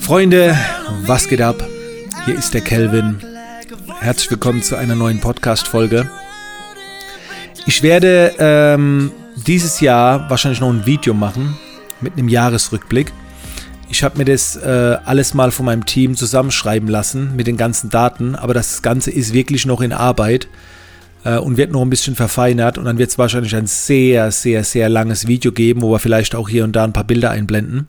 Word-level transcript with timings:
Freunde, 0.00 0.56
was 1.06 1.28
geht 1.28 1.40
ab? 1.40 1.66
Hier 2.24 2.36
ist 2.36 2.54
der 2.54 2.60
Kelvin. 2.60 3.18
Herzlich 4.00 4.30
willkommen 4.30 4.62
zu 4.62 4.76
einer 4.76 4.94
neuen 4.94 5.20
Podcast-Folge. 5.20 6.10
Ich 7.66 7.82
werde 7.82 8.34
ähm, 8.38 9.12
dieses 9.46 9.80
Jahr 9.80 10.28
wahrscheinlich 10.28 10.60
noch 10.60 10.70
ein 10.70 10.86
Video 10.86 11.14
machen 11.14 11.56
mit 12.00 12.14
einem 12.14 12.28
Jahresrückblick. 12.28 13.12
Ich 13.88 14.02
habe 14.02 14.18
mir 14.18 14.24
das 14.24 14.56
äh, 14.56 14.96
alles 15.04 15.34
mal 15.34 15.50
von 15.50 15.66
meinem 15.66 15.86
Team 15.86 16.16
zusammenschreiben 16.16 16.88
lassen 16.88 17.36
mit 17.36 17.46
den 17.46 17.56
ganzen 17.56 17.90
Daten, 17.90 18.34
aber 18.34 18.54
das 18.54 18.82
Ganze 18.82 19.10
ist 19.10 19.32
wirklich 19.32 19.66
noch 19.66 19.80
in 19.80 19.92
Arbeit 19.92 20.48
äh, 21.24 21.38
und 21.38 21.56
wird 21.56 21.72
noch 21.72 21.82
ein 21.82 21.90
bisschen 21.90 22.14
verfeinert 22.14 22.78
und 22.78 22.84
dann 22.84 22.98
wird 22.98 23.10
es 23.10 23.18
wahrscheinlich 23.18 23.54
ein 23.56 23.66
sehr, 23.66 24.30
sehr, 24.30 24.64
sehr 24.64 24.88
langes 24.88 25.26
Video 25.26 25.52
geben, 25.52 25.82
wo 25.82 25.92
wir 25.92 25.98
vielleicht 25.98 26.34
auch 26.34 26.48
hier 26.48 26.64
und 26.64 26.72
da 26.72 26.84
ein 26.84 26.92
paar 26.92 27.04
Bilder 27.04 27.30
einblenden. 27.30 27.86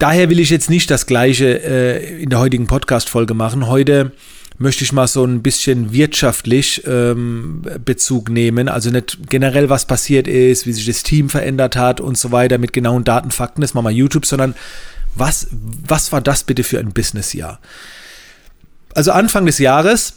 Daher 0.00 0.30
will 0.30 0.40
ich 0.40 0.48
jetzt 0.48 0.70
nicht 0.70 0.90
das 0.90 1.04
gleiche 1.04 1.62
äh, 1.62 2.22
in 2.22 2.30
der 2.30 2.38
heutigen 2.38 2.66
Podcast-Folge 2.66 3.34
machen. 3.34 3.66
Heute 3.66 4.12
möchte 4.56 4.82
ich 4.82 4.94
mal 4.94 5.06
so 5.06 5.22
ein 5.26 5.42
bisschen 5.42 5.92
wirtschaftlich 5.92 6.82
ähm, 6.86 7.60
Bezug 7.84 8.30
nehmen. 8.30 8.70
Also 8.70 8.88
nicht 8.88 9.28
generell, 9.28 9.68
was 9.68 9.84
passiert 9.84 10.26
ist, 10.26 10.66
wie 10.66 10.72
sich 10.72 10.86
das 10.86 11.02
Team 11.02 11.28
verändert 11.28 11.76
hat 11.76 12.00
und 12.00 12.16
so 12.16 12.32
weiter 12.32 12.56
mit 12.56 12.72
genauen 12.72 13.04
Daten, 13.04 13.30
Fakten, 13.30 13.60
das 13.60 13.74
machen 13.74 13.84
wir 13.84 13.90
YouTube, 13.90 14.24
sondern 14.24 14.54
was, 15.16 15.48
was 15.86 16.12
war 16.12 16.22
das 16.22 16.44
bitte 16.44 16.64
für 16.64 16.78
ein 16.78 16.94
Businessjahr? 16.94 17.60
Also 18.94 19.12
Anfang 19.12 19.44
des 19.44 19.58
Jahres 19.58 20.14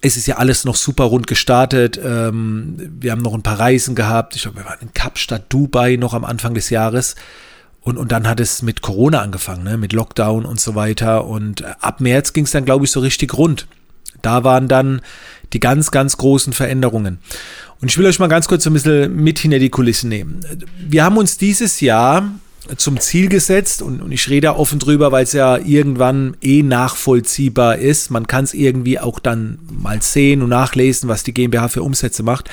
es 0.00 0.16
ist 0.16 0.26
ja 0.26 0.36
alles 0.36 0.64
noch 0.64 0.76
super 0.76 1.04
rund 1.04 1.26
gestartet. 1.26 1.98
Ähm, 2.02 2.76
wir 3.00 3.12
haben 3.12 3.22
noch 3.22 3.34
ein 3.34 3.42
paar 3.42 3.58
Reisen 3.58 3.94
gehabt. 3.94 4.36
Ich 4.36 4.42
glaube, 4.42 4.58
wir 4.58 4.64
waren 4.64 4.80
in 4.80 4.92
Kapstadt, 4.92 5.44
Dubai 5.48 5.96
noch 5.96 6.12
am 6.12 6.24
Anfang 6.24 6.54
des 6.54 6.70
Jahres. 6.70 7.14
Und, 7.86 7.98
und 7.98 8.10
dann 8.10 8.26
hat 8.26 8.40
es 8.40 8.62
mit 8.62 8.82
Corona 8.82 9.20
angefangen, 9.20 9.62
ne? 9.62 9.76
mit 9.76 9.92
Lockdown 9.92 10.44
und 10.44 10.58
so 10.58 10.74
weiter. 10.74 11.24
Und 11.24 11.60
äh, 11.60 11.66
ab 11.80 12.00
März 12.00 12.32
ging 12.32 12.42
es 12.42 12.50
dann, 12.50 12.64
glaube 12.64 12.84
ich, 12.84 12.90
so 12.90 12.98
richtig 12.98 13.38
rund. 13.38 13.68
Da 14.22 14.42
waren 14.42 14.66
dann 14.66 15.02
die 15.52 15.60
ganz, 15.60 15.92
ganz 15.92 16.16
großen 16.16 16.52
Veränderungen. 16.52 17.18
Und 17.80 17.88
ich 17.88 17.96
will 17.96 18.06
euch 18.06 18.18
mal 18.18 18.26
ganz 18.26 18.48
kurz 18.48 18.64
so 18.64 18.70
ein 18.70 18.72
bisschen 18.72 19.14
mit 19.14 19.38
hinter 19.38 19.60
die 19.60 19.70
Kulissen 19.70 20.08
nehmen. 20.08 20.40
Wir 20.76 21.04
haben 21.04 21.16
uns 21.16 21.38
dieses 21.38 21.80
Jahr 21.80 22.28
zum 22.76 22.98
Ziel 22.98 23.28
gesetzt 23.28 23.82
und, 23.82 24.02
und 24.02 24.10
ich 24.10 24.28
rede 24.28 24.56
offen 24.56 24.80
drüber, 24.80 25.12
weil 25.12 25.22
es 25.22 25.32
ja 25.32 25.56
irgendwann 25.56 26.36
eh 26.42 26.64
nachvollziehbar 26.64 27.76
ist. 27.76 28.10
Man 28.10 28.26
kann 28.26 28.42
es 28.42 28.52
irgendwie 28.52 28.98
auch 28.98 29.20
dann 29.20 29.60
mal 29.70 30.02
sehen 30.02 30.42
und 30.42 30.48
nachlesen, 30.48 31.08
was 31.08 31.22
die 31.22 31.32
GmbH 31.32 31.68
für 31.68 31.84
Umsätze 31.84 32.24
macht. 32.24 32.50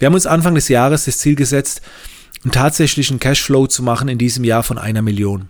Wir 0.00 0.06
haben 0.06 0.14
uns 0.14 0.26
Anfang 0.26 0.56
des 0.56 0.66
Jahres 0.66 1.04
das 1.04 1.18
Ziel 1.18 1.36
gesetzt, 1.36 1.82
einen 2.44 2.52
tatsächlichen 2.52 3.18
Cashflow 3.18 3.66
zu 3.66 3.82
machen 3.82 4.08
in 4.08 4.18
diesem 4.18 4.44
Jahr 4.44 4.62
von 4.62 4.78
einer 4.78 5.02
Million. 5.02 5.48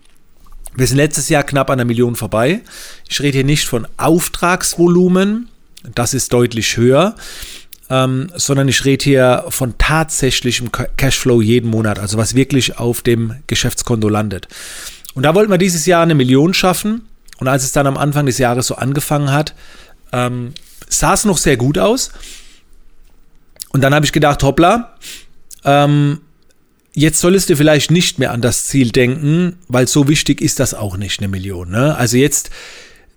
Wir 0.74 0.86
sind 0.86 0.98
letztes 0.98 1.28
Jahr 1.28 1.42
knapp 1.42 1.70
an 1.70 1.80
einer 1.80 1.86
Million 1.86 2.16
vorbei. 2.16 2.60
Ich 3.08 3.20
rede 3.20 3.38
hier 3.38 3.44
nicht 3.44 3.66
von 3.66 3.86
Auftragsvolumen, 3.96 5.48
das 5.94 6.14
ist 6.14 6.32
deutlich 6.32 6.76
höher, 6.76 7.14
ähm, 7.88 8.30
sondern 8.34 8.68
ich 8.68 8.84
rede 8.84 9.04
hier 9.04 9.44
von 9.48 9.78
tatsächlichem 9.78 10.70
Cashflow 10.72 11.40
jeden 11.40 11.70
Monat, 11.70 11.98
also 11.98 12.18
was 12.18 12.34
wirklich 12.34 12.78
auf 12.78 13.02
dem 13.02 13.36
Geschäftskonto 13.46 14.08
landet. 14.08 14.48
Und 15.14 15.22
da 15.22 15.34
wollten 15.34 15.50
wir 15.50 15.58
dieses 15.58 15.86
Jahr 15.86 16.02
eine 16.02 16.14
Million 16.14 16.52
schaffen. 16.52 17.08
Und 17.38 17.48
als 17.48 17.64
es 17.64 17.72
dann 17.72 17.86
am 17.86 17.96
Anfang 17.96 18.26
des 18.26 18.38
Jahres 18.38 18.66
so 18.66 18.74
angefangen 18.76 19.32
hat, 19.32 19.54
ähm, 20.12 20.52
sah 20.88 21.14
es 21.14 21.24
noch 21.24 21.38
sehr 21.38 21.56
gut 21.56 21.78
aus. 21.78 22.10
Und 23.70 23.82
dann 23.82 23.94
habe 23.94 24.04
ich 24.04 24.12
gedacht, 24.12 24.42
hoppla, 24.42 24.94
ähm, 25.64 26.20
Jetzt 26.98 27.20
solltest 27.20 27.50
du 27.50 27.56
vielleicht 27.56 27.90
nicht 27.90 28.18
mehr 28.18 28.32
an 28.32 28.40
das 28.40 28.64
Ziel 28.64 28.90
denken, 28.90 29.58
weil 29.68 29.86
so 29.86 30.08
wichtig 30.08 30.40
ist 30.40 30.60
das 30.60 30.72
auch 30.72 30.96
nicht, 30.96 31.20
eine 31.20 31.28
Million. 31.28 31.70
Ne? 31.70 31.94
Also 31.94 32.16
jetzt 32.16 32.48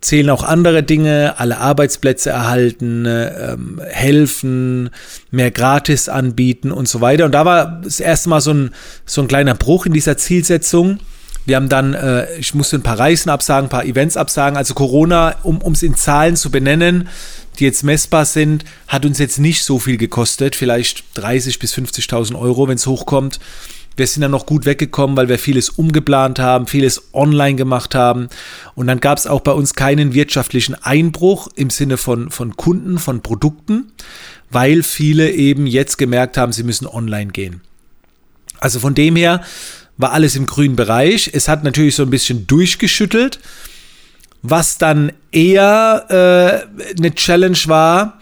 zählen 0.01 0.29
auch 0.31 0.43
andere 0.43 0.83
Dinge, 0.83 1.35
alle 1.37 1.59
Arbeitsplätze 1.59 2.29
erhalten, 2.29 3.05
ähm, 3.07 3.79
helfen, 3.87 4.89
mehr 5.31 5.49
gratis 5.51 6.09
anbieten 6.09 6.73
und 6.73 6.89
so 6.89 6.99
weiter. 6.99 7.23
Und 7.23 7.31
da 7.31 7.45
war 7.45 7.79
das 7.81 8.01
erste 8.01 8.27
Mal 8.27 8.41
so 8.41 8.51
ein, 8.51 8.71
so 9.05 9.21
ein 9.21 9.29
kleiner 9.29 9.55
Bruch 9.55 9.85
in 9.85 9.93
dieser 9.93 10.17
Zielsetzung. 10.17 10.99
Wir 11.49 11.55
haben 11.55 11.67
dann, 11.67 11.95
äh, 11.95 12.37
ich 12.37 12.53
musste 12.53 12.75
ein 12.75 12.83
paar 12.83 12.99
Reisen 12.99 13.31
absagen, 13.31 13.65
ein 13.65 13.69
paar 13.71 13.83
Events 13.83 14.17
absagen. 14.17 14.55
Also 14.55 14.75
Corona, 14.75 15.35
um 15.41 15.71
es 15.71 15.81
in 15.81 15.95
Zahlen 15.95 16.35
zu 16.35 16.51
benennen, 16.51 17.09
die 17.57 17.63
jetzt 17.63 17.83
messbar 17.83 18.25
sind, 18.25 18.65
hat 18.87 19.03
uns 19.03 19.17
jetzt 19.17 19.39
nicht 19.39 19.63
so 19.63 19.79
viel 19.79 19.97
gekostet, 19.97 20.55
vielleicht 20.55 21.05
30.000 21.15 21.59
bis 21.59 21.73
50.000 21.73 22.39
Euro, 22.39 22.67
wenn 22.67 22.75
es 22.75 22.85
hochkommt. 22.85 23.39
Wir 23.97 24.05
sind 24.05 24.21
dann 24.21 24.29
noch 24.29 24.45
gut 24.45 24.67
weggekommen, 24.67 25.17
weil 25.17 25.27
wir 25.27 25.39
vieles 25.39 25.69
umgeplant 25.69 26.37
haben, 26.37 26.67
vieles 26.67 27.01
online 27.13 27.55
gemacht 27.55 27.95
haben. 27.95 28.29
Und 28.75 28.85
dann 28.85 28.99
gab 28.99 29.17
es 29.17 29.25
auch 29.25 29.39
bei 29.39 29.51
uns 29.51 29.73
keinen 29.73 30.13
wirtschaftlichen 30.13 30.75
Einbruch 30.75 31.47
im 31.55 31.71
Sinne 31.71 31.97
von, 31.97 32.29
von 32.29 32.57
Kunden, 32.57 32.99
von 32.99 33.23
Produkten, 33.23 33.91
weil 34.51 34.83
viele 34.83 35.31
eben 35.31 35.65
jetzt 35.65 35.97
gemerkt 35.97 36.37
haben, 36.37 36.51
sie 36.51 36.63
müssen 36.63 36.85
online 36.85 37.31
gehen. 37.31 37.61
Also 38.59 38.79
von 38.79 38.93
dem 38.93 39.15
her 39.15 39.41
war 39.99 40.13
alles 40.13 40.35
im 40.35 40.47
grünen 40.47 40.75
Bereich. 40.75 41.29
Es 41.31 41.47
hat 41.47 41.63
natürlich 41.63 41.95
so 41.95 42.01
ein 42.01 42.09
bisschen 42.09 42.47
durchgeschüttelt 42.47 43.39
was 44.41 44.77
dann 44.77 45.11
eher 45.31 46.05
äh, 46.09 46.97
eine 46.97 47.13
Challenge 47.13 47.57
war, 47.65 48.19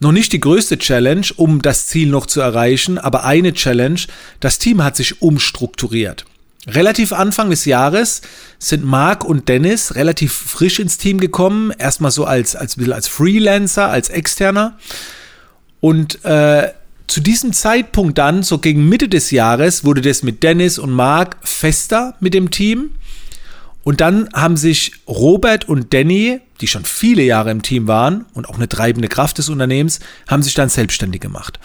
noch 0.00 0.12
nicht 0.12 0.32
die 0.32 0.40
größte 0.40 0.78
Challenge, 0.78 1.26
um 1.36 1.60
das 1.60 1.86
Ziel 1.86 2.08
noch 2.08 2.26
zu 2.26 2.40
erreichen, 2.40 2.98
aber 2.98 3.24
eine 3.24 3.52
Challenge. 3.52 4.00
Das 4.40 4.58
Team 4.58 4.82
hat 4.82 4.96
sich 4.96 5.20
umstrukturiert. 5.20 6.24
Relativ 6.66 7.12
Anfang 7.12 7.50
des 7.50 7.66
Jahres 7.66 8.22
sind 8.58 8.84
Marc 8.84 9.24
und 9.24 9.48
Dennis 9.48 9.94
relativ 9.94 10.32
frisch 10.32 10.78
ins 10.78 10.96
Team 10.96 11.20
gekommen. 11.20 11.72
Erstmal 11.76 12.10
so 12.10 12.24
als, 12.24 12.56
als, 12.56 12.78
als 12.78 13.08
Freelancer, 13.08 13.88
als 13.90 14.08
Externer. 14.08 14.78
Und 15.80 16.24
äh, 16.24 16.68
zu 17.10 17.20
diesem 17.20 17.52
Zeitpunkt 17.52 18.18
dann, 18.18 18.44
so 18.44 18.58
gegen 18.58 18.88
Mitte 18.88 19.08
des 19.08 19.32
Jahres, 19.32 19.84
wurde 19.84 20.00
das 20.00 20.22
mit 20.22 20.44
Dennis 20.44 20.78
und 20.78 20.92
Marc 20.92 21.36
fester 21.42 22.14
mit 22.20 22.34
dem 22.34 22.52
Team. 22.52 22.90
Und 23.82 24.00
dann 24.00 24.28
haben 24.32 24.56
sich 24.56 24.92
Robert 25.08 25.68
und 25.68 25.92
Danny, 25.92 26.40
die 26.60 26.68
schon 26.68 26.84
viele 26.84 27.22
Jahre 27.22 27.50
im 27.50 27.62
Team 27.62 27.88
waren 27.88 28.26
und 28.34 28.48
auch 28.48 28.54
eine 28.54 28.68
treibende 28.68 29.08
Kraft 29.08 29.38
des 29.38 29.48
Unternehmens, 29.48 29.98
haben 30.28 30.44
sich 30.44 30.54
dann 30.54 30.68
selbstständig 30.68 31.20
gemacht. 31.20 31.58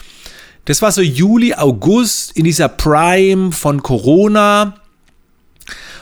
Das 0.64 0.82
war 0.82 0.90
so 0.90 1.00
Juli, 1.00 1.54
August 1.54 2.36
in 2.36 2.42
dieser 2.42 2.68
Prime 2.68 3.52
von 3.52 3.84
Corona. 3.84 4.74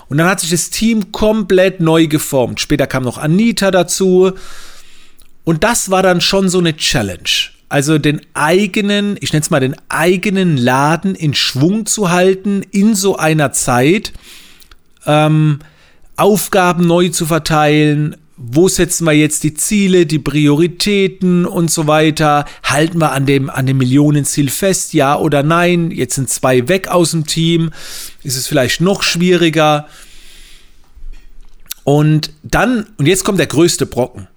Und 0.08 0.16
dann 0.16 0.26
hat 0.26 0.40
sich 0.40 0.50
das 0.50 0.70
Team 0.70 1.12
komplett 1.12 1.80
neu 1.80 2.06
geformt. 2.06 2.60
Später 2.60 2.86
kam 2.86 3.02
noch 3.02 3.18
Anita 3.18 3.70
dazu. 3.70 4.32
Und 5.44 5.64
das 5.64 5.90
war 5.90 6.02
dann 6.02 6.22
schon 6.22 6.48
so 6.48 6.60
eine 6.60 6.74
Challenge. 6.74 7.53
Also 7.74 7.98
den 7.98 8.20
eigenen, 8.34 9.16
ich 9.20 9.32
nenne 9.32 9.42
es 9.42 9.50
mal 9.50 9.58
den 9.58 9.74
eigenen 9.88 10.56
Laden 10.56 11.16
in 11.16 11.34
Schwung 11.34 11.86
zu 11.86 12.12
halten 12.12 12.62
in 12.70 12.94
so 12.94 13.16
einer 13.16 13.50
Zeit. 13.50 14.12
Ähm, 15.06 15.58
Aufgaben 16.14 16.86
neu 16.86 17.08
zu 17.08 17.26
verteilen, 17.26 18.14
wo 18.36 18.68
setzen 18.68 19.06
wir 19.06 19.12
jetzt 19.14 19.42
die 19.42 19.54
Ziele, 19.54 20.06
die 20.06 20.20
Prioritäten 20.20 21.46
und 21.46 21.68
so 21.68 21.88
weiter? 21.88 22.44
Halten 22.62 22.98
wir 22.98 23.10
an 23.10 23.26
dem, 23.26 23.50
an 23.50 23.66
dem 23.66 23.78
Millionenziel 23.78 24.50
fest, 24.50 24.92
ja 24.92 25.18
oder 25.18 25.42
nein? 25.42 25.90
Jetzt 25.90 26.14
sind 26.14 26.30
zwei 26.30 26.68
weg 26.68 26.86
aus 26.86 27.10
dem 27.10 27.26
Team. 27.26 27.72
Ist 28.22 28.36
es 28.36 28.46
vielleicht 28.46 28.82
noch 28.82 29.02
schwieriger? 29.02 29.88
Und 31.82 32.30
dann, 32.44 32.86
und 32.98 33.06
jetzt 33.06 33.24
kommt 33.24 33.40
der 33.40 33.48
größte 33.48 33.84
Brocken. 33.84 34.28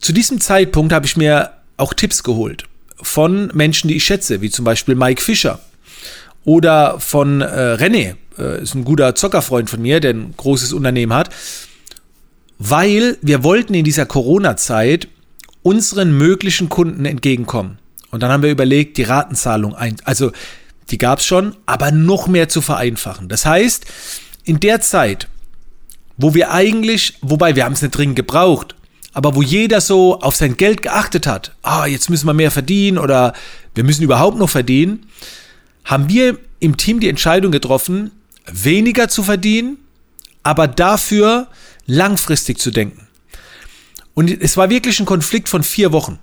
Zu 0.00 0.12
diesem 0.12 0.38
Zeitpunkt 0.38 0.92
habe 0.92 1.06
ich 1.06 1.16
mir 1.16 1.52
auch 1.80 1.94
Tipps 1.94 2.22
geholt 2.22 2.64
von 3.02 3.50
Menschen, 3.54 3.88
die 3.88 3.96
ich 3.96 4.04
schätze, 4.04 4.40
wie 4.40 4.50
zum 4.50 4.64
Beispiel 4.64 4.94
Mike 4.94 5.22
Fischer 5.22 5.60
oder 6.44 7.00
von 7.00 7.40
äh, 7.40 7.44
René, 7.44 8.16
äh, 8.38 8.62
ist 8.62 8.74
ein 8.74 8.84
guter 8.84 9.14
Zockerfreund 9.14 9.68
von 9.68 9.82
mir, 9.82 10.00
der 10.00 10.14
ein 10.14 10.34
großes 10.36 10.72
Unternehmen 10.72 11.12
hat, 11.12 11.30
weil 12.58 13.18
wir 13.22 13.42
wollten 13.42 13.74
in 13.74 13.84
dieser 13.84 14.06
Corona-Zeit 14.06 15.08
unseren 15.62 16.16
möglichen 16.16 16.68
Kunden 16.68 17.04
entgegenkommen. 17.04 17.78
Und 18.10 18.22
dann 18.22 18.30
haben 18.30 18.42
wir 18.42 18.50
überlegt, 18.50 18.96
die 18.96 19.02
Ratenzahlung 19.02 19.74
ein, 19.74 19.96
also 20.04 20.32
die 20.90 20.98
gab 20.98 21.20
es 21.20 21.26
schon, 21.26 21.54
aber 21.66 21.90
noch 21.90 22.26
mehr 22.26 22.48
zu 22.48 22.60
vereinfachen. 22.60 23.28
Das 23.28 23.46
heißt, 23.46 23.86
in 24.44 24.58
der 24.60 24.80
Zeit, 24.80 25.28
wo 26.16 26.34
wir 26.34 26.50
eigentlich, 26.50 27.14
wobei 27.20 27.54
wir 27.54 27.64
haben 27.64 27.74
es 27.74 27.82
nicht 27.82 27.96
dringend 27.96 28.16
gebraucht, 28.16 28.74
aber 29.12 29.34
wo 29.34 29.42
jeder 29.42 29.80
so 29.80 30.20
auf 30.20 30.36
sein 30.36 30.56
Geld 30.56 30.82
geachtet 30.82 31.26
hat, 31.26 31.54
ah, 31.62 31.86
jetzt 31.86 32.10
müssen 32.10 32.26
wir 32.26 32.34
mehr 32.34 32.50
verdienen 32.50 32.98
oder 32.98 33.32
wir 33.74 33.84
müssen 33.84 34.02
überhaupt 34.02 34.38
noch 34.38 34.50
verdienen, 34.50 35.06
haben 35.84 36.08
wir 36.08 36.38
im 36.60 36.76
Team 36.76 37.00
die 37.00 37.08
Entscheidung 37.08 37.50
getroffen, 37.50 38.12
weniger 38.46 39.08
zu 39.08 39.22
verdienen, 39.22 39.78
aber 40.42 40.68
dafür 40.68 41.48
langfristig 41.86 42.58
zu 42.58 42.70
denken. 42.70 43.08
Und 44.14 44.30
es 44.30 44.56
war 44.56 44.70
wirklich 44.70 45.00
ein 45.00 45.06
Konflikt 45.06 45.48
von 45.48 45.62
vier 45.62 45.92
Wochen, 45.92 46.18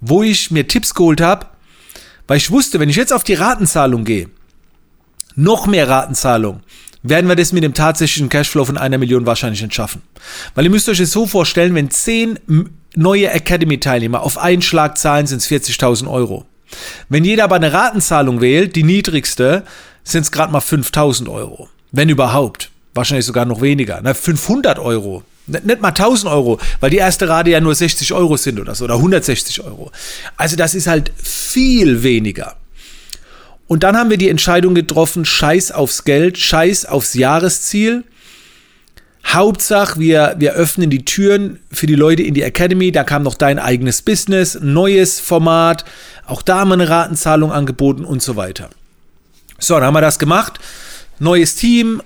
wo 0.00 0.22
ich 0.22 0.50
mir 0.50 0.66
Tipps 0.66 0.94
geholt 0.94 1.20
habe, 1.20 1.46
weil 2.26 2.38
ich 2.38 2.50
wusste, 2.50 2.80
wenn 2.80 2.88
ich 2.88 2.96
jetzt 2.96 3.12
auf 3.12 3.24
die 3.24 3.34
Ratenzahlung 3.34 4.04
gehe, 4.04 4.30
noch 5.36 5.66
mehr 5.66 5.88
Ratenzahlung, 5.88 6.60
werden 7.04 7.28
wir 7.28 7.36
das 7.36 7.52
mit 7.52 7.62
dem 7.62 7.74
tatsächlichen 7.74 8.30
Cashflow 8.30 8.64
von 8.64 8.78
einer 8.78 8.98
Million 8.98 9.26
wahrscheinlich 9.26 9.62
nicht 9.62 9.74
schaffen. 9.74 10.02
Weil 10.54 10.64
ihr 10.64 10.70
müsst 10.70 10.88
euch 10.88 10.98
das 10.98 11.12
so 11.12 11.26
vorstellen, 11.26 11.74
wenn 11.74 11.90
zehn 11.90 12.38
neue 12.96 13.30
Academy-Teilnehmer 13.30 14.22
auf 14.22 14.38
einen 14.38 14.62
Schlag 14.62 14.98
zahlen, 14.98 15.26
sind 15.26 15.38
es 15.38 15.48
40.000 15.48 16.10
Euro. 16.10 16.46
Wenn 17.08 17.24
jeder 17.24 17.44
aber 17.44 17.56
eine 17.56 17.72
Ratenzahlung 17.72 18.40
wählt, 18.40 18.74
die 18.74 18.82
niedrigste, 18.82 19.64
sind 20.02 20.22
es 20.22 20.32
gerade 20.32 20.50
mal 20.50 20.60
5.000 20.60 21.30
Euro. 21.30 21.68
Wenn 21.92 22.08
überhaupt. 22.08 22.70
Wahrscheinlich 22.94 23.26
sogar 23.26 23.44
noch 23.44 23.60
weniger. 23.60 24.00
Na, 24.02 24.14
500 24.14 24.78
Euro. 24.78 25.24
Nicht 25.46 25.82
mal 25.82 25.88
1000 25.88 26.32
Euro, 26.32 26.58
weil 26.80 26.88
die 26.88 26.96
erste 26.96 27.28
Rate 27.28 27.50
ja 27.50 27.60
nur 27.60 27.74
60 27.74 28.14
Euro 28.14 28.38
sind 28.38 28.58
oder 28.58 28.74
so, 28.74 28.84
oder 28.84 28.94
160 28.94 29.62
Euro. 29.62 29.92
Also 30.38 30.56
das 30.56 30.74
ist 30.74 30.86
halt 30.86 31.12
viel 31.16 32.02
weniger. 32.02 32.56
Und 33.66 33.82
dann 33.82 33.96
haben 33.96 34.10
wir 34.10 34.18
die 34.18 34.28
Entscheidung 34.28 34.74
getroffen, 34.74 35.24
scheiß 35.24 35.72
aufs 35.72 36.04
Geld, 36.04 36.38
scheiß 36.38 36.86
aufs 36.86 37.14
Jahresziel. 37.14 38.04
Hauptsache, 39.26 39.98
wir, 39.98 40.34
wir 40.38 40.52
öffnen 40.52 40.90
die 40.90 41.04
Türen 41.04 41.58
für 41.72 41.86
die 41.86 41.94
Leute 41.94 42.22
in 42.22 42.34
die 42.34 42.42
Academy. 42.42 42.92
Da 42.92 43.04
kam 43.04 43.22
noch 43.22 43.36
dein 43.36 43.58
eigenes 43.58 44.02
Business, 44.02 44.58
neues 44.60 45.18
Format. 45.18 45.84
Auch 46.26 46.42
da 46.42 46.60
haben 46.60 46.68
wir 46.68 46.74
eine 46.74 46.90
Ratenzahlung 46.90 47.50
angeboten 47.50 48.04
und 48.04 48.22
so 48.22 48.36
weiter. 48.36 48.68
So, 49.58 49.74
dann 49.74 49.84
haben 49.84 49.94
wir 49.94 50.02
das 50.02 50.18
gemacht. 50.18 50.60
Neues 51.18 51.54
Team, 51.54 52.02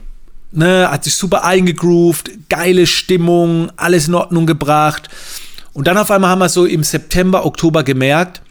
ne, 0.52 0.88
hat 0.90 1.05
sich 1.05 1.16
super 1.16 1.44
eingegroovt, 1.44 2.31
geile 2.49 2.87
Stimmung, 2.87 3.72
alles 3.76 4.06
in 4.06 4.14
Ordnung 4.14 4.46
gebracht. 4.46 5.08
Und 5.72 5.88
dann 5.88 5.99
auf 5.99 6.10
einmal 6.10 6.31
haben 6.31 6.40
wir 6.40 6.49
so 6.49 6.66
im 6.66 6.84
September, 6.84 7.44
Oktober 7.44 7.82
gemerkt, 7.82 8.43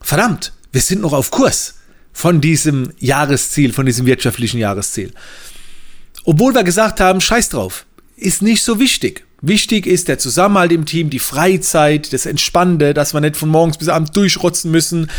verdammt, 0.00 0.52
wir 0.72 0.80
sind 0.80 1.00
noch 1.02 1.12
auf 1.12 1.30
Kurs 1.30 1.79
von 2.12 2.40
diesem 2.40 2.92
Jahresziel, 2.98 3.72
von 3.72 3.86
diesem 3.86 4.06
wirtschaftlichen 4.06 4.58
Jahresziel. 4.58 5.12
Obwohl 6.24 6.54
wir 6.54 6.64
gesagt 6.64 7.00
haben, 7.00 7.20
scheiß 7.20 7.48
drauf, 7.50 7.86
ist 8.16 8.42
nicht 8.42 8.62
so 8.62 8.78
wichtig. 8.78 9.24
Wichtig 9.42 9.86
ist 9.86 10.08
der 10.08 10.18
Zusammenhalt 10.18 10.72
im 10.72 10.84
Team, 10.84 11.08
die 11.08 11.18
Freizeit, 11.18 12.12
das 12.12 12.26
Entspannende, 12.26 12.92
dass 12.92 13.14
wir 13.14 13.20
nicht 13.20 13.36
von 13.36 13.48
morgens 13.48 13.78
bis 13.78 13.88
abends 13.88 14.10
durchrotzen 14.10 14.70
müssen 14.70 15.10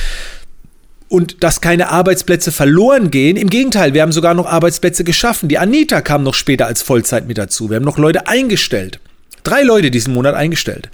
und 1.07 1.43
dass 1.43 1.59
keine 1.59 1.89
Arbeitsplätze 1.89 2.51
verloren 2.51 3.09
gehen. 3.09 3.35
Im 3.35 3.49
Gegenteil, 3.49 3.95
wir 3.95 4.03
haben 4.03 4.11
sogar 4.11 4.35
noch 4.35 4.45
Arbeitsplätze 4.45 5.03
geschaffen. 5.03 5.49
Die 5.49 5.57
Anita 5.57 6.01
kam 6.01 6.21
noch 6.23 6.35
später 6.35 6.67
als 6.67 6.83
Vollzeit 6.83 7.27
mit 7.27 7.39
dazu. 7.39 7.69
Wir 7.69 7.77
haben 7.77 7.83
noch 7.83 7.97
Leute 7.97 8.27
eingestellt. 8.27 8.99
Drei 9.43 9.63
Leute 9.63 9.89
diesen 9.89 10.13
Monat 10.13 10.35
eingestellt. 10.35 10.89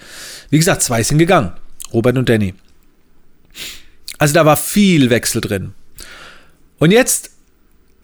Wie 0.50 0.58
gesagt, 0.58 0.82
zwei 0.82 1.04
sind 1.04 1.18
gegangen. 1.18 1.52
Robert 1.92 2.18
und 2.18 2.30
Danny. 2.30 2.54
Also 4.18 4.34
da 4.34 4.46
war 4.46 4.58
viel 4.58 5.10
Wechsel 5.10 5.42
drin. 5.42 5.74
Und 6.79 6.91
jetzt 6.91 7.31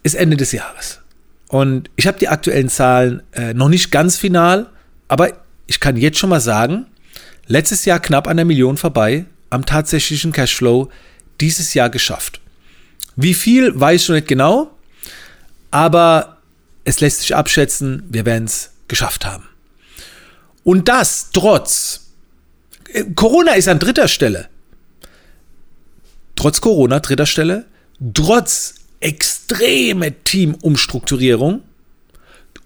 ist 0.04 0.16
Ende 0.16 0.38
des 0.38 0.52
Jahres. 0.52 1.00
Und 1.48 1.90
ich 1.96 2.08
habe 2.08 2.18
die 2.18 2.28
aktuellen 2.28 2.70
Zahlen 2.70 3.22
äh, 3.34 3.54
noch 3.54 3.70
nicht 3.70 3.92
ganz 3.92 4.18
final, 4.18 4.70
aber 5.08 5.34
ich 5.68 5.80
kann 5.80 5.98
jetzt 5.98 6.18
schon 6.18 6.30
mal 6.30 6.42
sagen, 6.42 6.88
letztes 7.48 7.86
Jahr 7.86 8.00
knapp 8.00 8.28
an 8.28 8.38
der 8.38 8.46
Million 8.46 8.78
vorbei, 8.78 9.26
am 9.50 9.66
tatsächlichen 9.66 10.32
Cashflow 10.32 10.90
dieses 11.40 11.74
Jahr 11.74 11.90
geschafft. 11.90 12.42
Wie 13.16 13.34
viel, 13.34 13.80
weiß 13.80 14.02
ich 14.02 14.10
noch 14.10 14.16
nicht 14.16 14.28
genau, 14.28 14.72
aber 15.70 16.38
es 16.84 17.00
lässt 17.00 17.22
sich 17.22 17.36
abschätzen, 17.36 18.04
wir 18.10 18.26
werden 18.26 18.46
es 18.46 18.72
geschafft 18.88 19.26
haben. 19.26 19.48
Und 20.64 20.88
das 20.88 21.30
trotz, 21.34 22.08
äh, 22.90 23.04
Corona 23.16 23.54
ist 23.54 23.68
an 23.68 23.80
dritter 23.80 24.08
Stelle. 24.08 24.50
Trotz 26.36 26.62
Corona, 26.62 27.00
dritter 27.00 27.26
Stelle, 27.28 27.66
trotz 28.14 28.76
extreme 29.00 30.14
Teamumstrukturierung 30.24 31.62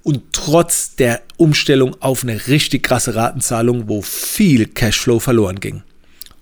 und 0.03 0.21
trotz 0.31 0.95
der 0.95 1.21
Umstellung 1.37 2.01
auf 2.01 2.23
eine 2.23 2.47
richtig 2.47 2.83
krasse 2.83 3.15
Ratenzahlung, 3.15 3.89
wo 3.89 4.01
viel 4.01 4.67
Cashflow 4.67 5.19
verloren 5.19 5.59
ging. 5.59 5.83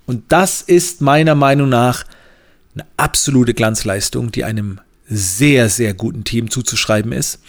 Und 0.05 0.23
das 0.29 0.61
ist 0.61 1.01
meiner 1.01 1.33
Meinung 1.35 1.69
nach 1.69 2.03
eine 2.75 2.85
absolute 2.97 3.53
Glanzleistung, 3.53 4.31
die 4.31 4.43
einem 4.43 4.79
sehr, 5.07 5.69
sehr 5.69 5.93
guten 5.93 6.23
Team 6.23 6.49
zuzuschreiben 6.51 7.11
ist. 7.11 7.39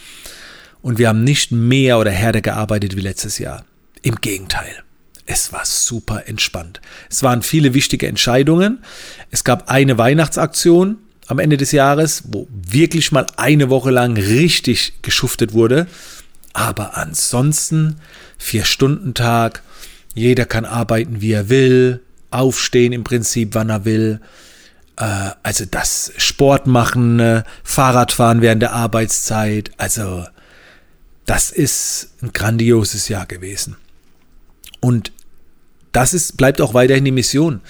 Und 0.81 0.97
wir 0.97 1.09
haben 1.09 1.23
nicht 1.23 1.51
mehr 1.51 1.99
oder 1.99 2.11
härter 2.11 2.41
gearbeitet 2.41 2.95
wie 2.95 3.01
letztes 3.01 3.37
Jahr. 3.39 3.65
Im 4.01 4.15
Gegenteil. 4.15 4.83
Es 5.25 5.51
war 5.51 5.65
super 5.65 6.27
entspannt. 6.27 6.81
Es 7.09 7.21
waren 7.23 7.41
viele 7.41 7.73
wichtige 7.73 8.07
Entscheidungen. 8.07 8.79
Es 9.29 9.43
gab 9.43 9.69
eine 9.69 9.97
Weihnachtsaktion, 9.97 10.97
am 11.27 11.39
Ende 11.39 11.57
des 11.57 11.71
Jahres, 11.71 12.23
wo 12.27 12.47
wirklich 12.49 13.11
mal 13.11 13.27
eine 13.35 13.69
Woche 13.69 13.91
lang 13.91 14.17
richtig 14.17 14.93
geschuftet 15.01 15.53
wurde. 15.53 15.87
Aber 16.53 16.97
ansonsten 16.97 17.97
Vier-Stunden-Tag, 18.37 19.61
jeder 20.15 20.45
kann 20.45 20.65
arbeiten, 20.65 21.21
wie 21.21 21.33
er 21.33 21.49
will, 21.49 22.01
aufstehen 22.31 22.93
im 22.93 23.03
Prinzip, 23.03 23.53
wann 23.53 23.69
er 23.69 23.85
will. 23.85 24.21
Äh, 24.95 25.31
also 25.43 25.65
das 25.69 26.13
Sport 26.17 26.65
machen, 26.65 27.19
äh, 27.19 27.43
Fahrradfahren 27.63 28.41
während 28.41 28.61
der 28.61 28.73
Arbeitszeit, 28.73 29.71
also 29.77 30.25
das 31.25 31.51
ist 31.51 32.11
ein 32.21 32.31
grandioses 32.31 33.09
Jahr 33.09 33.25
gewesen. 33.25 33.75
Und 34.79 35.11
das 35.91 36.13
ist, 36.13 36.37
bleibt 36.37 36.61
auch 36.61 36.73
weiterhin 36.73 37.05
die 37.05 37.11
Mission 37.11 37.61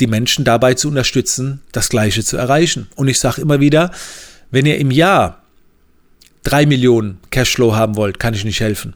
die 0.00 0.06
Menschen 0.06 0.44
dabei 0.44 0.74
zu 0.74 0.88
unterstützen, 0.88 1.62
das 1.72 1.88
Gleiche 1.88 2.24
zu 2.24 2.36
erreichen. 2.36 2.88
Und 2.96 3.08
ich 3.08 3.18
sage 3.18 3.40
immer 3.40 3.60
wieder, 3.60 3.92
wenn 4.50 4.66
ihr 4.66 4.78
im 4.78 4.90
Jahr 4.90 5.42
drei 6.42 6.66
Millionen 6.66 7.18
Cashflow 7.30 7.74
haben 7.74 7.96
wollt, 7.96 8.18
kann 8.18 8.34
ich 8.34 8.44
nicht 8.44 8.60
helfen. 8.60 8.94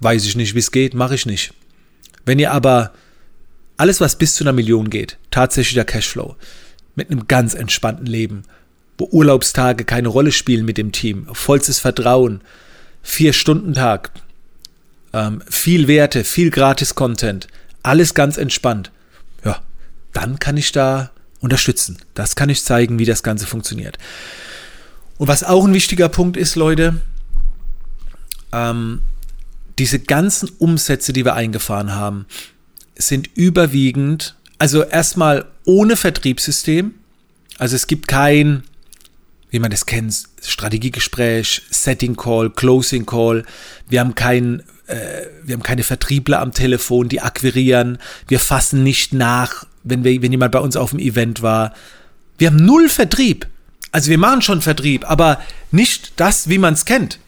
Weiß 0.00 0.24
ich 0.24 0.36
nicht, 0.36 0.54
wie 0.54 0.60
es 0.60 0.72
geht, 0.72 0.94
mache 0.94 1.14
ich 1.14 1.26
nicht. 1.26 1.52
Wenn 2.24 2.38
ihr 2.38 2.52
aber 2.52 2.92
alles, 3.76 4.00
was 4.00 4.16
bis 4.16 4.34
zu 4.34 4.44
einer 4.44 4.52
Million 4.52 4.90
geht, 4.90 5.16
tatsächlicher 5.30 5.84
Cashflow, 5.84 6.36
mit 6.94 7.10
einem 7.10 7.26
ganz 7.28 7.54
entspannten 7.54 8.06
Leben, 8.06 8.42
wo 8.98 9.08
Urlaubstage 9.10 9.84
keine 9.84 10.08
Rolle 10.08 10.32
spielen 10.32 10.66
mit 10.66 10.76
dem 10.76 10.92
Team, 10.92 11.26
vollstes 11.32 11.78
Vertrauen, 11.78 12.42
vier 13.02 13.32
Stunden 13.32 13.72
Tag, 13.72 14.10
ähm, 15.12 15.42
viel 15.48 15.88
Werte, 15.88 16.24
viel 16.24 16.50
Gratis-Content, 16.50 17.48
alles 17.82 18.14
ganz 18.14 18.36
entspannt. 18.36 18.90
Dann 20.12 20.38
kann 20.38 20.56
ich 20.56 20.72
da 20.72 21.10
unterstützen. 21.40 21.98
Das 22.14 22.36
kann 22.36 22.48
ich 22.48 22.64
zeigen, 22.64 22.98
wie 22.98 23.04
das 23.04 23.22
Ganze 23.22 23.46
funktioniert. 23.46 23.98
Und 25.18 25.28
was 25.28 25.44
auch 25.44 25.64
ein 25.64 25.74
wichtiger 25.74 26.08
Punkt 26.08 26.36
ist, 26.36 26.56
Leute, 26.56 27.00
ähm, 28.52 29.02
diese 29.78 29.98
ganzen 29.98 30.50
Umsätze, 30.58 31.12
die 31.12 31.24
wir 31.24 31.34
eingefahren 31.34 31.94
haben, 31.94 32.26
sind 32.96 33.30
überwiegend, 33.34 34.36
also 34.58 34.82
erstmal 34.82 35.46
ohne 35.64 35.96
Vertriebssystem. 35.96 36.94
Also 37.58 37.76
es 37.76 37.86
gibt 37.86 38.08
kein, 38.08 38.62
wie 39.50 39.58
man 39.58 39.70
das 39.70 39.86
kennt, 39.86 40.24
Strategiegespräch, 40.42 41.62
Setting 41.70 42.16
Call, 42.16 42.50
Closing 42.50 43.06
Call. 43.06 43.44
Wir 43.88 44.00
haben 44.00 44.14
kein, 44.14 44.60
äh, 44.86 45.26
wir 45.44 45.54
haben 45.54 45.62
keine 45.62 45.82
Vertriebler 45.82 46.40
am 46.40 46.52
Telefon, 46.52 47.08
die 47.08 47.20
akquirieren. 47.20 47.98
Wir 48.28 48.40
fassen 48.40 48.82
nicht 48.82 49.14
nach, 49.14 49.66
wenn, 49.82 50.04
wir, 50.04 50.22
wenn 50.22 50.32
jemand 50.32 50.52
bei 50.52 50.60
uns 50.60 50.76
auf 50.76 50.90
dem 50.90 50.98
Event 50.98 51.42
war. 51.42 51.74
Wir 52.38 52.48
haben 52.48 52.64
null 52.64 52.88
Vertrieb. 52.88 53.46
Also 53.92 54.10
wir 54.10 54.18
machen 54.18 54.42
schon 54.42 54.62
Vertrieb, 54.62 55.08
aber 55.08 55.40
nicht 55.70 56.12
das, 56.16 56.48
wie 56.48 56.58
man 56.58 56.74
es 56.74 56.84
kennt. 56.84 57.18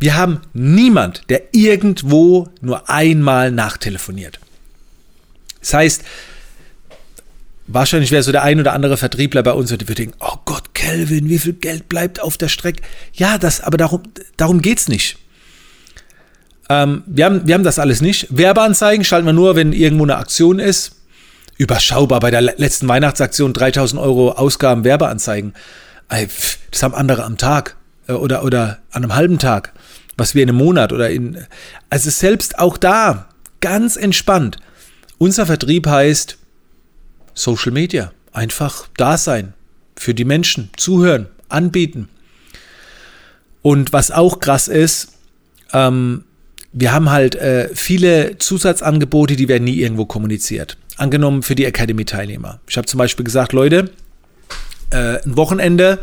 Wir 0.00 0.16
haben 0.16 0.40
niemand, 0.52 1.22
der 1.28 1.42
irgendwo 1.52 2.48
nur 2.60 2.88
einmal 2.88 3.50
nachtelefoniert. 3.50 4.38
Das 5.60 5.74
heißt, 5.74 6.04
wahrscheinlich 7.66 8.10
wäre 8.10 8.22
so 8.22 8.32
der 8.32 8.42
ein 8.42 8.60
oder 8.60 8.72
andere 8.72 8.96
Vertriebler 8.96 9.42
bei 9.42 9.52
uns 9.52 9.72
und 9.72 9.80
würde 9.82 9.94
denken, 9.94 10.16
oh 10.20 10.36
Gott, 10.44 10.74
Kelvin, 10.74 11.28
wie 11.28 11.38
viel 11.38 11.52
Geld 11.54 11.88
bleibt 11.88 12.20
auf 12.20 12.38
der 12.38 12.48
Strecke? 12.48 12.82
Ja, 13.12 13.38
das, 13.38 13.60
aber 13.60 13.76
darum, 13.76 14.02
darum 14.36 14.62
geht 14.62 14.78
es 14.78 14.88
nicht. 14.88 15.18
Ähm, 16.68 17.02
wir, 17.06 17.24
haben, 17.24 17.46
wir 17.46 17.54
haben 17.54 17.64
das 17.64 17.78
alles 17.78 18.00
nicht. 18.00 18.28
Werbeanzeigen 18.30 19.04
schalten 19.04 19.26
wir 19.26 19.32
nur, 19.32 19.56
wenn 19.56 19.72
irgendwo 19.72 20.04
eine 20.04 20.16
Aktion 20.16 20.58
ist 20.58 20.97
überschaubar. 21.58 22.20
Bei 22.20 22.30
der 22.30 22.40
letzten 22.40 22.88
Weihnachtsaktion 22.88 23.52
3000 23.52 24.00
Euro 24.00 24.32
Ausgaben 24.32 24.84
Werbeanzeigen. 24.84 25.52
Das 26.08 26.82
haben 26.82 26.94
andere 26.94 27.24
am 27.24 27.36
Tag 27.36 27.76
äh, 28.06 28.12
oder, 28.12 28.42
oder 28.44 28.78
an 28.92 29.02
einem 29.02 29.14
halben 29.14 29.38
Tag. 29.38 29.74
Was 30.16 30.34
wir 30.34 30.42
in 30.42 30.48
einem 30.48 30.58
Monat 30.58 30.92
oder 30.92 31.10
in. 31.10 31.44
Also 31.90 32.10
selbst 32.10 32.58
auch 32.58 32.78
da 32.78 33.28
ganz 33.60 33.96
entspannt. 33.96 34.56
Unser 35.18 35.46
Vertrieb 35.46 35.86
heißt 35.86 36.38
Social 37.34 37.72
Media. 37.72 38.12
Einfach 38.32 38.88
da 38.96 39.18
sein. 39.18 39.52
Für 39.96 40.14
die 40.14 40.24
Menschen. 40.24 40.70
Zuhören. 40.76 41.26
Anbieten. 41.48 42.08
Und 43.62 43.92
was 43.92 44.10
auch 44.10 44.38
krass 44.38 44.68
ist, 44.68 45.08
ähm, 45.72 46.24
wir 46.72 46.92
haben 46.92 47.10
halt 47.10 47.34
äh, 47.34 47.70
viele 47.74 48.38
Zusatzangebote, 48.38 49.34
die 49.34 49.48
werden 49.48 49.64
nie 49.64 49.76
irgendwo 49.76 50.04
kommuniziert 50.04 50.76
angenommen 50.98 51.42
für 51.42 51.54
die 51.54 51.64
Academy-Teilnehmer. 51.64 52.60
Ich 52.68 52.76
habe 52.76 52.86
zum 52.86 52.98
Beispiel 52.98 53.24
gesagt, 53.24 53.52
Leute, 53.52 53.90
äh, 54.90 55.22
ein 55.24 55.36
Wochenende 55.36 55.98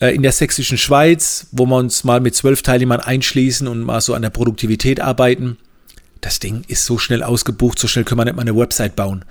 äh, 0.00 0.14
in 0.14 0.22
der 0.22 0.32
sächsischen 0.32 0.78
Schweiz, 0.78 1.48
wo 1.52 1.66
wir 1.66 1.76
uns 1.76 2.04
mal 2.04 2.20
mit 2.20 2.34
zwölf 2.34 2.62
Teilnehmern 2.62 3.00
einschließen 3.00 3.66
und 3.68 3.80
mal 3.80 4.00
so 4.00 4.14
an 4.14 4.22
der 4.22 4.30
Produktivität 4.30 5.00
arbeiten. 5.00 5.58
Das 6.20 6.38
Ding 6.38 6.64
ist 6.68 6.84
so 6.84 6.98
schnell 6.98 7.22
ausgebucht, 7.22 7.78
so 7.78 7.88
schnell 7.88 8.04
können 8.04 8.20
wir 8.20 8.24
nicht 8.24 8.36
mal 8.36 8.42
eine 8.42 8.56
Website 8.56 8.96
bauen. 8.96 9.24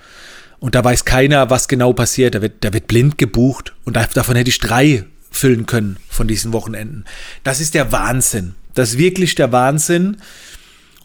Und 0.58 0.74
da 0.74 0.82
weiß 0.82 1.04
keiner, 1.04 1.50
was 1.50 1.68
genau 1.68 1.92
passiert. 1.92 2.34
Da 2.34 2.42
wird, 2.42 2.64
da 2.64 2.72
wird 2.72 2.86
blind 2.86 3.18
gebucht. 3.18 3.74
Und 3.84 3.96
davon 3.96 4.36
hätte 4.36 4.50
ich 4.50 4.58
drei 4.58 5.04
füllen 5.30 5.66
können 5.66 5.98
von 6.08 6.26
diesen 6.26 6.52
Wochenenden. 6.52 7.04
Das 7.44 7.60
ist 7.60 7.74
der 7.74 7.92
Wahnsinn. 7.92 8.54
Das 8.74 8.90
ist 8.90 8.98
wirklich 8.98 9.34
der 9.34 9.52
Wahnsinn. 9.52 10.16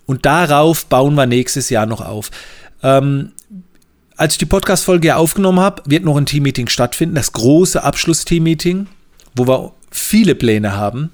Und 0.05 0.25
darauf 0.25 0.85
bauen 0.85 1.15
wir 1.15 1.25
nächstes 1.25 1.69
Jahr 1.69 1.85
noch 1.85 2.01
auf. 2.01 2.31
Ähm, 2.81 3.33
als 4.21 4.35
ich 4.35 4.37
die 4.37 4.45
Podcast-Folge 4.45 5.15
aufgenommen 5.15 5.59
habe, 5.59 5.81
wird 5.87 6.05
noch 6.05 6.15
ein 6.15 6.27
Team-Meeting 6.27 6.67
stattfinden. 6.67 7.15
Das 7.15 7.33
große 7.33 7.81
Abschluss-Team-Meeting, 7.81 8.85
wo 9.33 9.47
wir 9.47 9.71
viele 9.89 10.35
Pläne 10.35 10.75
haben. 10.75 11.09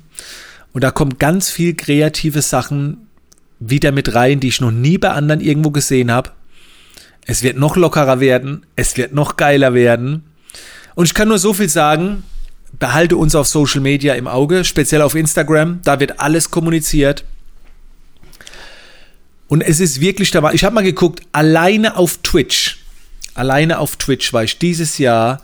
Und 0.74 0.84
da 0.84 0.92
kommen 0.92 1.18
ganz 1.18 1.50
viel 1.50 1.74
kreative 1.74 2.42
Sachen 2.42 3.08
wieder 3.62 3.94
mit 3.94 4.14
rein, 4.14 4.42
die 4.42 4.50
ich 4.50 4.60
noch 4.60 4.72
nie 4.72 4.98
bei 4.98 5.12
anderen 5.12 5.40
irgendwo 5.40 5.72
gesehen 5.72 6.12
habe. 6.12 6.32
Es 7.26 7.44
wird 7.44 7.56
noch 7.56 7.78
lockerer 7.78 8.20
werden, 8.20 8.66
es 8.76 8.98
wird 8.98 9.14
noch 9.14 9.38
geiler 9.38 9.74
werden. 9.74 10.26
Und 10.96 11.06
ich 11.06 11.14
kann 11.14 11.30
nur 11.30 11.40
so 11.40 11.54
viel 11.54 11.70
sagen, 11.70 12.24
behalte 12.78 13.16
uns 13.16 13.36
auf 13.36 13.48
Social 13.48 13.80
Media 13.80 14.16
im 14.16 14.28
Auge, 14.28 14.66
speziell 14.66 15.02
auf 15.02 15.16
Instagram, 15.16 15.80
da 15.86 16.02
wird 16.02 16.20
alles 16.20 16.52
kommuniziert. 16.52 17.24
Und 19.48 19.62
es 19.62 19.80
ist 19.80 20.02
wirklich 20.02 20.32
da 20.32 20.44
war, 20.44 20.54
ich 20.54 20.66
habe 20.66 20.76
mal 20.76 20.84
geguckt, 20.84 21.22
alleine 21.32 21.96
auf 21.96 22.18
Twitch, 22.18 22.77
alleine 23.38 23.80
auf 23.80 23.96
Twitch 23.96 24.34
war 24.34 24.44
ich 24.44 24.58
dieses 24.58 24.98
Jahr 24.98 25.42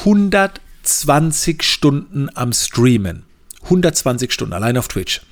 120 0.00 1.62
Stunden 1.62 2.28
am 2.34 2.52
Streamen. 2.52 3.24
120 3.64 4.32
Stunden 4.32 4.52
allein 4.52 4.76
auf 4.76 4.88
Twitch. 4.88 5.22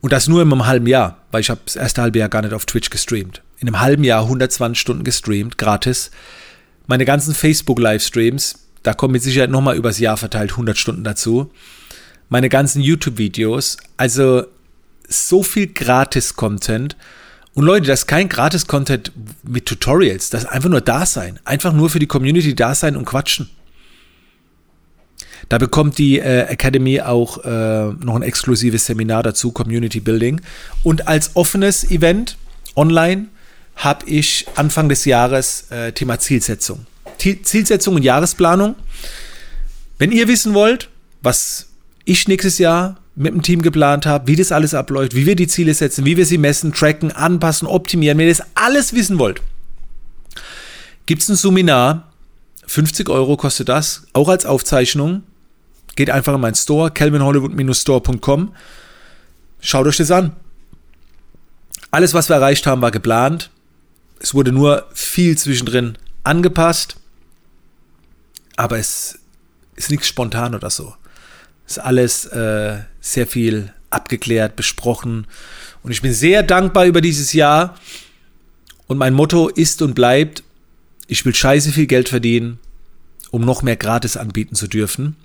Und 0.00 0.12
das 0.12 0.28
nur 0.28 0.42
in 0.42 0.52
einem 0.52 0.66
halben 0.66 0.86
Jahr, 0.86 1.18
weil 1.30 1.40
ich 1.40 1.50
habe 1.50 1.60
das 1.64 1.76
erste 1.76 2.02
halbe 2.02 2.18
Jahr 2.18 2.28
gar 2.28 2.42
nicht 2.42 2.54
auf 2.54 2.66
Twitch 2.66 2.90
gestreamt. 2.90 3.42
In 3.58 3.68
einem 3.68 3.80
halben 3.80 4.04
Jahr 4.04 4.22
120 4.22 4.80
Stunden 4.80 5.04
gestreamt, 5.04 5.58
gratis. 5.58 6.10
Meine 6.86 7.04
ganzen 7.04 7.34
Facebook-Livestreams, 7.34 8.66
da 8.82 8.94
kommen 8.94 9.12
mit 9.12 9.22
Sicherheit 9.22 9.50
nochmal 9.50 9.76
übers 9.76 9.98
Jahr 9.98 10.16
verteilt 10.16 10.52
100 10.52 10.78
Stunden 10.78 11.02
dazu. 11.02 11.50
Meine 12.28 12.48
ganzen 12.48 12.80
YouTube-Videos, 12.80 13.78
also 13.96 14.44
so 15.08 15.42
viel 15.42 15.66
Gratis-Content. 15.66 16.96
Und 17.54 17.64
Leute, 17.64 17.88
das 17.88 18.00
ist 18.00 18.06
kein 18.06 18.28
Gratis-Content 18.28 19.10
mit 19.48 19.66
Tutorials, 19.66 20.30
das 20.30 20.44
einfach 20.44 20.68
nur 20.68 20.80
da 20.80 21.06
sein. 21.06 21.38
Einfach 21.44 21.72
nur 21.72 21.90
für 21.90 21.98
die 21.98 22.06
Community 22.06 22.54
da 22.54 22.74
sein 22.74 22.96
und 22.96 23.04
quatschen. 23.04 23.50
Da 25.48 25.58
bekommt 25.58 25.98
die 25.98 26.18
äh, 26.18 26.42
Academy 26.42 27.00
auch 27.00 27.44
äh, 27.44 27.92
noch 28.04 28.16
ein 28.16 28.22
exklusives 28.22 28.86
Seminar 28.86 29.22
dazu, 29.22 29.50
Community 29.50 30.00
Building. 30.00 30.40
Und 30.82 31.08
als 31.08 31.36
offenes 31.36 31.90
Event 31.90 32.36
online 32.76 33.28
habe 33.76 34.06
ich 34.06 34.46
Anfang 34.56 34.88
des 34.88 35.04
Jahres 35.04 35.70
äh, 35.70 35.92
Thema 35.92 36.18
Zielsetzung. 36.18 36.86
Zielsetzung 37.16 37.94
und 37.94 38.02
Jahresplanung. 38.02 38.74
Wenn 39.98 40.12
ihr 40.12 40.28
wissen 40.28 40.54
wollt, 40.54 40.88
was 41.22 41.66
ich 42.04 42.28
nächstes 42.28 42.58
Jahr 42.58 42.98
mit 43.18 43.34
dem 43.34 43.42
Team 43.42 43.62
geplant 43.62 44.06
habe, 44.06 44.28
wie 44.28 44.36
das 44.36 44.52
alles 44.52 44.74
abläuft, 44.74 45.14
wie 45.14 45.26
wir 45.26 45.34
die 45.34 45.48
Ziele 45.48 45.74
setzen, 45.74 46.04
wie 46.04 46.16
wir 46.16 46.24
sie 46.24 46.38
messen, 46.38 46.72
tracken, 46.72 47.10
anpassen, 47.10 47.66
optimieren, 47.66 48.16
wenn 48.16 48.28
ihr 48.28 48.34
das 48.34 48.46
alles 48.54 48.94
wissen 48.94 49.18
wollt, 49.18 49.42
gibt 51.06 51.22
es 51.22 51.28
ein 51.28 51.36
Seminar. 51.36 52.12
50 52.66 53.08
Euro 53.08 53.36
kostet 53.36 53.68
das, 53.68 54.06
auch 54.12 54.28
als 54.28 54.46
Aufzeichnung. 54.46 55.22
Geht 55.96 56.10
einfach 56.10 56.34
in 56.34 56.40
meinen 56.40 56.54
Store, 56.54 56.90
calvinhollywood-store.com. 56.90 58.54
Schaut 59.60 59.86
euch 59.86 59.96
das 59.96 60.10
an. 60.10 60.36
Alles, 61.90 62.14
was 62.14 62.28
wir 62.28 62.36
erreicht 62.36 62.66
haben, 62.66 62.82
war 62.82 62.90
geplant. 62.90 63.50
Es 64.20 64.34
wurde 64.34 64.52
nur 64.52 64.86
viel 64.92 65.36
zwischendrin 65.36 65.96
angepasst. 66.22 66.96
Aber 68.56 68.78
es 68.78 69.18
ist 69.74 69.90
nichts 69.90 70.06
spontan 70.06 70.54
oder 70.54 70.70
so. 70.70 70.94
Ist 71.68 71.78
alles 71.78 72.24
äh, 72.24 72.78
sehr 73.00 73.26
viel 73.28 73.72
abgeklärt, 73.90 74.56
besprochen. 74.56 75.26
Und 75.82 75.92
ich 75.92 76.02
bin 76.02 76.12
sehr 76.12 76.42
dankbar 76.42 76.86
über 76.86 77.00
dieses 77.00 77.32
Jahr. 77.32 77.78
Und 78.86 78.98
mein 78.98 79.14
Motto 79.14 79.48
ist 79.48 79.82
und 79.82 79.94
bleibt, 79.94 80.42
ich 81.06 81.24
will 81.24 81.34
scheiße 81.34 81.72
viel 81.72 81.86
Geld 81.86 82.08
verdienen, 82.08 82.58
um 83.30 83.42
noch 83.42 83.62
mehr 83.62 83.76
gratis 83.76 84.16
anbieten 84.16 84.54
zu 84.54 84.66
dürfen. 84.66 85.16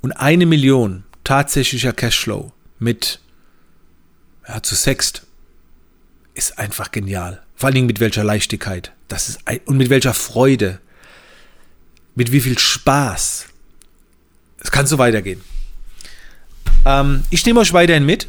Und 0.00 0.12
eine 0.12 0.46
Million 0.46 1.04
tatsächlicher 1.24 1.92
Cashflow 1.92 2.52
mit 2.78 3.20
ja, 4.46 4.62
zu 4.62 4.74
Sext 4.74 5.22
ist 6.34 6.58
einfach 6.58 6.90
genial. 6.90 7.42
Vor 7.54 7.66
allen 7.66 7.74
Dingen 7.74 7.86
mit 7.86 8.00
welcher 8.00 8.24
Leichtigkeit. 8.24 8.92
Das 9.08 9.28
ist 9.28 9.40
ein, 9.44 9.60
und 9.66 9.76
mit 9.76 9.90
welcher 9.90 10.14
Freude. 10.14 10.80
Mit 12.14 12.32
wie 12.32 12.40
viel 12.40 12.58
Spaß. 12.58 13.47
Es 14.78 14.80
kann 14.80 14.86
so 14.86 14.98
weitergehen. 14.98 15.40
Ähm, 16.86 17.24
ich 17.30 17.44
nehme 17.44 17.58
euch 17.58 17.72
weiterhin 17.72 18.06
mit, 18.06 18.28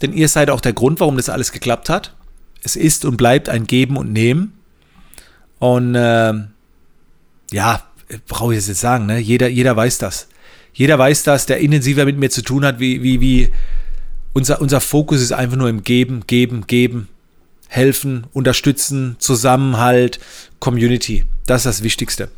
denn 0.00 0.12
ihr 0.12 0.28
seid 0.28 0.48
auch 0.48 0.60
der 0.60 0.72
Grund, 0.72 1.00
warum 1.00 1.16
das 1.16 1.28
alles 1.28 1.50
geklappt 1.50 1.88
hat. 1.88 2.14
Es 2.62 2.76
ist 2.76 3.04
und 3.04 3.16
bleibt 3.16 3.48
ein 3.48 3.66
Geben 3.66 3.96
und 3.96 4.12
Nehmen. 4.12 4.52
Und 5.58 5.96
äh, 5.96 6.34
ja, 7.50 7.82
brauche 8.28 8.54
ich 8.54 8.64
jetzt 8.64 8.80
sagen, 8.80 9.06
ne? 9.06 9.18
jeder, 9.18 9.48
jeder 9.48 9.74
weiß 9.74 9.98
das. 9.98 10.28
Jeder 10.72 11.00
weiß 11.00 11.24
das, 11.24 11.46
der 11.46 11.58
intensiver 11.58 12.04
mit 12.04 12.16
mir 12.16 12.30
zu 12.30 12.42
tun 12.42 12.64
hat, 12.64 12.78
wie, 12.78 13.02
wie, 13.02 13.20
wie 13.20 13.50
unser, 14.34 14.60
unser 14.60 14.80
Fokus 14.80 15.20
ist 15.20 15.32
einfach 15.32 15.56
nur 15.56 15.68
im 15.68 15.82
Geben, 15.82 16.28
Geben, 16.28 16.68
Geben, 16.68 17.08
helfen, 17.66 18.28
unterstützen, 18.32 19.16
Zusammenhalt, 19.18 20.20
Community. 20.60 21.24
Das 21.46 21.62
ist 21.62 21.66
das 21.66 21.82
Wichtigste. 21.82 22.28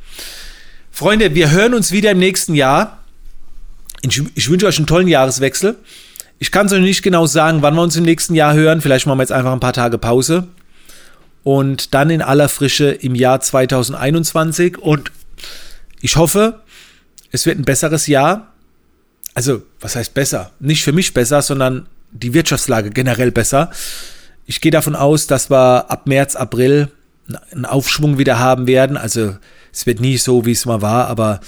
Freunde, 0.90 1.34
wir 1.34 1.50
hören 1.50 1.74
uns 1.74 1.92
wieder 1.92 2.12
im 2.12 2.18
nächsten 2.18 2.54
Jahr. 2.54 2.99
Ich, 4.02 4.22
ich 4.34 4.50
wünsche 4.50 4.66
euch 4.66 4.78
einen 4.78 4.86
tollen 4.86 5.08
Jahreswechsel. 5.08 5.76
Ich 6.38 6.50
kann 6.50 6.66
es 6.66 6.72
euch 6.72 6.80
nicht 6.80 7.02
genau 7.02 7.26
sagen, 7.26 7.62
wann 7.62 7.74
wir 7.74 7.82
uns 7.82 7.96
im 7.96 8.04
nächsten 8.04 8.34
Jahr 8.34 8.54
hören. 8.54 8.80
Vielleicht 8.80 9.06
machen 9.06 9.18
wir 9.18 9.22
jetzt 9.22 9.32
einfach 9.32 9.52
ein 9.52 9.60
paar 9.60 9.74
Tage 9.74 9.98
Pause. 9.98 10.48
Und 11.42 11.94
dann 11.94 12.10
in 12.10 12.22
aller 12.22 12.48
Frische 12.48 12.90
im 12.90 13.14
Jahr 13.14 13.40
2021. 13.40 14.78
Und 14.78 15.12
ich 16.00 16.16
hoffe, 16.16 16.60
es 17.30 17.46
wird 17.46 17.58
ein 17.58 17.64
besseres 17.64 18.06
Jahr. 18.06 18.52
Also, 19.34 19.62
was 19.80 19.96
heißt 19.96 20.14
besser? 20.14 20.50
Nicht 20.60 20.82
für 20.82 20.92
mich 20.92 21.14
besser, 21.14 21.42
sondern 21.42 21.86
die 22.10 22.34
Wirtschaftslage 22.34 22.90
generell 22.90 23.30
besser. 23.30 23.70
Ich 24.46 24.60
gehe 24.60 24.72
davon 24.72 24.96
aus, 24.96 25.26
dass 25.26 25.50
wir 25.50 25.90
ab 25.90 26.06
März, 26.06 26.36
April 26.36 26.90
einen 27.52 27.66
Aufschwung 27.66 28.18
wieder 28.18 28.38
haben 28.38 28.66
werden. 28.66 28.96
Also, 28.96 29.36
es 29.72 29.86
wird 29.86 30.00
nie 30.00 30.16
so, 30.16 30.46
wie 30.46 30.52
es 30.52 30.66
mal 30.66 30.82
war, 30.82 31.06
aber 31.06 31.40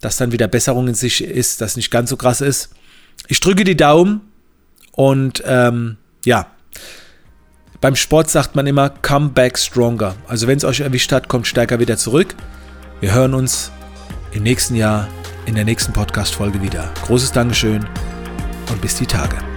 dass 0.00 0.16
dann 0.16 0.32
wieder 0.32 0.48
Besserung 0.48 0.88
in 0.88 0.94
sich 0.94 1.22
ist, 1.22 1.60
dass 1.60 1.76
nicht 1.76 1.90
ganz 1.90 2.10
so 2.10 2.16
krass 2.16 2.40
ist. 2.40 2.70
Ich 3.26 3.40
drücke 3.40 3.64
die 3.64 3.76
Daumen 3.76 4.20
und 4.92 5.42
ähm, 5.46 5.96
ja, 6.24 6.46
beim 7.80 7.96
Sport 7.96 8.30
sagt 8.30 8.56
man 8.56 8.66
immer, 8.66 8.90
come 8.90 9.28
back 9.28 9.58
stronger. 9.58 10.16
Also 10.26 10.46
wenn 10.46 10.58
es 10.58 10.64
euch 10.64 10.80
erwischt 10.80 11.12
hat, 11.12 11.28
kommt 11.28 11.46
stärker 11.46 11.78
wieder 11.78 11.96
zurück. 11.96 12.34
Wir 13.00 13.14
hören 13.14 13.34
uns 13.34 13.70
im 14.32 14.42
nächsten 14.42 14.74
Jahr 14.74 15.08
in 15.46 15.54
der 15.54 15.64
nächsten 15.64 15.92
Podcast-Folge 15.92 16.60
wieder. 16.60 16.92
Großes 17.06 17.32
Dankeschön 17.32 17.86
und 18.70 18.80
bis 18.80 18.96
die 18.96 19.06
Tage. 19.06 19.47